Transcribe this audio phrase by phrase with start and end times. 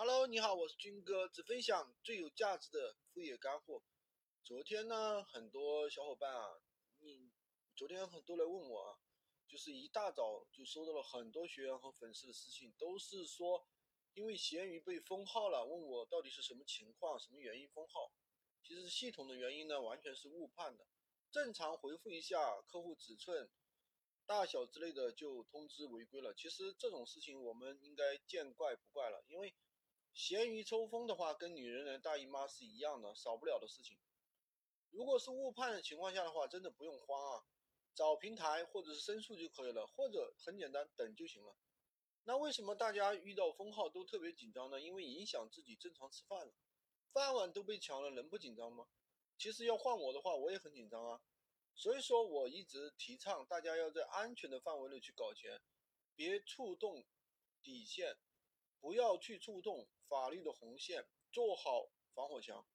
[0.00, 3.82] Hello，你好，我是军哥，只分享最有价值的副业干货。
[4.44, 6.60] 昨天呢，很多小伙伴啊，
[7.00, 7.32] 你
[7.74, 9.00] 昨天很多来问我啊，
[9.48, 13.66] 就是一大早就收到了很多学员和粉丝的私信，都是说
[14.14, 18.12] 因为闲鱼被封号了，问我到底是什么情况，什么原因封号。
[18.62, 20.86] 其实系统的原因呢，完全是误判的。
[21.32, 23.50] 正常回复一下客户尺寸
[24.26, 26.32] 大小之类的，就通知违规了。
[26.34, 29.52] 其实这种事情我们应该见怪不怪了，因为
[30.18, 33.96] 闲鱼抽风的话，跟女人来大姨妈是一样的，少不了的事情。
[34.90, 37.44] 如果是误判的情况下的话，真的不用慌啊，
[37.94, 41.54] 找平台或者是申诉就可以了，或者很简单等就行了。
[42.24, 44.80] 那为什么大家遇到封号都特别紧张呢？
[44.80, 46.52] 因为影响自己正常吃饭了，
[47.12, 48.88] 饭碗都被抢了，能不紧张吗？
[49.38, 51.20] 其实要换我的话，我也很紧张啊。
[51.76, 55.62] 所以说，我一直提倡大家要在安全的范围内去搞钱，
[56.16, 57.04] 别触动
[57.62, 58.18] 底线，
[58.80, 62.66] 不要去触动法律的红线，做好防火墙。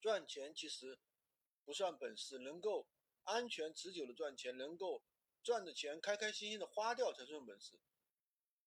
[0.00, 0.98] 赚钱其实
[1.64, 2.88] 不算本事，能够
[3.24, 5.02] 安全持久的赚钱，能够
[5.42, 7.78] 赚的钱开开心心的花掉才算本事。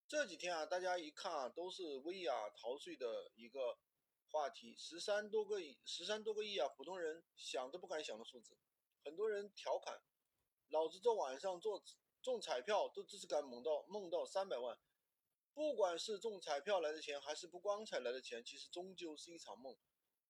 [0.08, 3.78] 这几天啊，大家一看啊，都是薇娅逃税的一个
[4.28, 8.56] 话题，十三多个亿，十三多个亿啊，普通人想都不敢想的数字。
[9.04, 10.02] 很多人调侃，
[10.68, 11.82] 老子这晚上做
[12.20, 14.78] 中彩票都只是敢梦到梦到三百万，
[15.52, 19.76] 不管是中彩票来的钱，还是不光彩来的钱，其实终究是一场梦，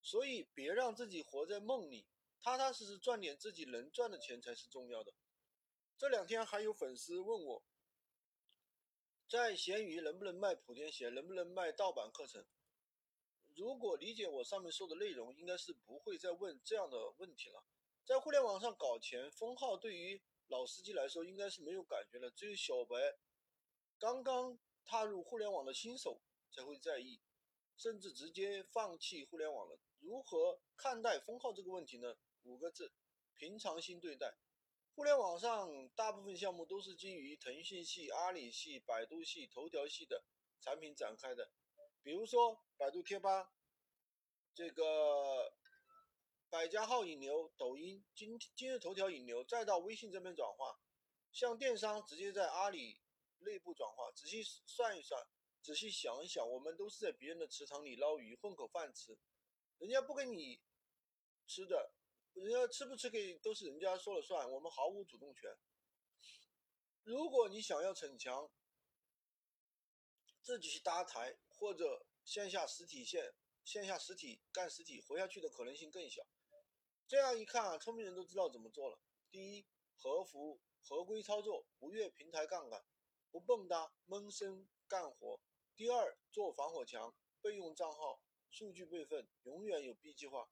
[0.03, 2.07] 所以别让自己活在梦里，
[2.41, 5.15] 踏踏实实赚点自己能赚的钱才是重要的。
[5.99, 7.63] 这两天还有粉丝问我，
[9.29, 12.45] 在闲鱼能不能卖莆田鞋，能不能卖盗版课程？
[13.55, 17.63] 如果理解我上面说的内容，应该是不会再问这样的问题了。
[18.05, 22.97] 在互联网上搞钱封号，对于老司机来说应该是没有感觉的，只有小白、
[23.99, 27.21] 刚刚踏入互联网的新手才会在意，
[27.77, 29.79] 甚至直接放弃互联网了。
[29.99, 32.17] 如何看待封号这个问题呢？
[32.43, 32.93] 五个字：
[33.37, 34.37] 平常心对待。
[34.95, 40.25] 互联网上大部分项目都是基于腾讯系、阿里系、百度系、头条系的
[40.61, 41.51] 产品展开的，
[42.03, 43.53] 比如说百度贴吧，
[44.55, 45.55] 这个。
[46.53, 50.81] 百家号引流，抖音、今今日头条引流，再到微信这边转化，
[51.31, 53.01] 像电商直接在阿里
[53.41, 54.11] 内部转化。
[54.13, 55.21] 仔细算一算，
[55.63, 59.19] 仔细想一想，我们都是在别人的池塘里捞鱼，混口饭吃。
[59.79, 60.61] 人家不给你
[61.47, 61.93] 吃的，
[62.35, 65.51] 人家吃不吃给都是人家说了算，我们毫无主动权。
[67.03, 68.51] 如果你想要逞强，
[70.43, 73.35] 自己去搭台或者线下实体线
[73.65, 76.23] 线下实体干实体，活下去的可能性更小。
[77.07, 79.01] 这样一看啊，聪明人都知道怎么做了。
[79.31, 82.85] 第一，合符合规操作，不越平台杠杆，
[83.31, 85.41] 不蹦跶闷声干活。
[85.77, 88.21] 第二，做防火墙，备用账号，
[88.51, 90.51] 数据备份，永远有 B 计划。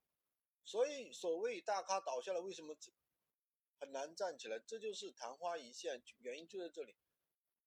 [0.65, 2.77] 所以，所谓大咖倒下了，为什么
[3.78, 4.59] 很难站起来？
[4.59, 6.97] 这就是昙花一现，原因就在这里。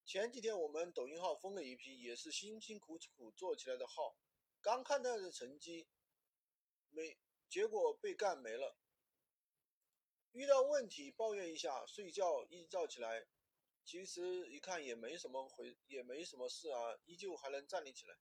[0.05, 4.17] 前几天我们抖音号封了一批，也是辛辛苦苦做起来的号，
[4.61, 5.87] 刚看到的成绩，
[6.89, 7.17] 没
[7.49, 8.77] 结果被干没了。
[10.31, 13.27] 遇到问题抱怨一下，睡觉一觉起来，
[13.83, 18.15] 其实一看也没什么回，也没什么事啊，依旧还能站立起来。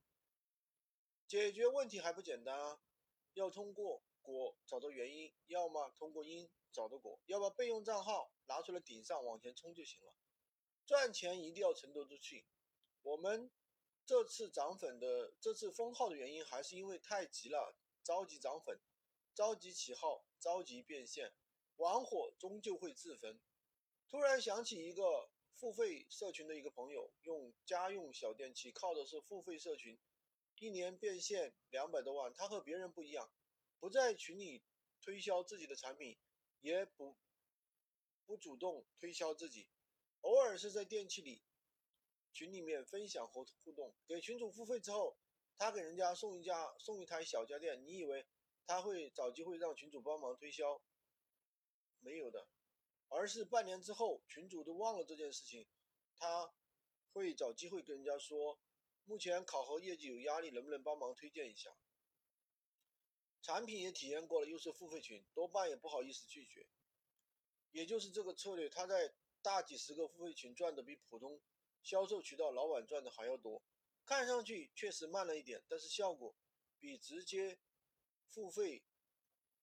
[1.29, 2.81] 解决问题还不简单啊？
[3.35, 10.15] 要通过果找到原因，要么通过因找到果，要么备用账号拿出来顶上往前冲就行了。
[10.85, 12.45] 赚钱一定要沉得住气。
[13.03, 13.49] 我们
[14.05, 18.81] 这次涨粉的，这次封号的原因还是因为太急了，着急涨粉，
[19.33, 21.33] 着急起号，着急变现。
[21.77, 23.41] 玩火终究会自焚。
[24.09, 30.01] 突然想起一个付费社群的一个朋友，用家用小电器，靠的是付费社群，
[30.59, 32.33] 一年变现两百多万。
[32.33, 33.31] 他和别人不一样，
[33.79, 34.65] 不在群里
[35.03, 36.19] 推销自己的产品，
[36.63, 37.15] 也不
[38.25, 39.69] 不主动推销自己，
[40.23, 41.43] 偶尔是在电器里
[42.33, 43.95] 群里面分享和互动。
[44.07, 45.19] 给群主付费之后，
[45.59, 48.27] 他给人家送一家送一台小家电，你以为
[48.67, 50.81] 他会找机会让群主帮忙推销？
[51.99, 52.49] 没有的，
[53.11, 55.67] 而是半年之后，群主都忘了这件事情，
[56.17, 56.53] 他
[57.13, 58.59] 会找机会跟人家说，
[59.05, 61.77] 目前考核业绩有压力，能不能帮忙推荐一下？
[63.43, 66.67] 产品也体验过了，又是付费群，多半也不好意思拒绝。
[67.73, 71.41] 也就是这个策略，他在大几十个付费群赚的比普通
[71.83, 73.63] 销售渠道老板赚的还要多，
[74.05, 76.35] 看上去确实慢了一点，但是效果
[76.79, 77.59] 比直接
[78.31, 78.85] 付费。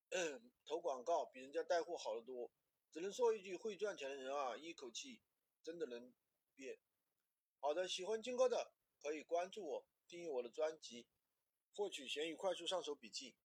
[0.66, 2.50] 投广告比人家带货好得多，
[2.98, 5.22] 只能说一句，会赚钱的人啊，一口气
[5.62, 6.12] 真的能
[6.56, 6.80] 变。
[7.60, 11.06] 好的，喜欢金哥的可以关注我，订阅我的专辑，
[11.76, 13.36] 获取闲鱼快速上手笔记。